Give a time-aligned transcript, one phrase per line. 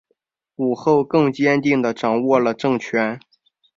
[0.55, 3.19] 武后更坚定地掌握了政权。